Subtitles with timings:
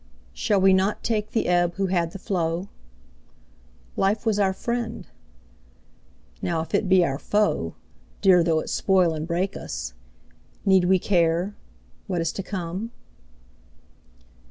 [0.33, 2.69] Shall we not take the ebb who had the flow?
[3.95, 5.05] Life was our friend?
[6.41, 7.75] Now, if it be our foe
[8.21, 9.93] Dear, though it spoil and break us!
[10.65, 11.55] need we care
[12.07, 12.89] What is to come?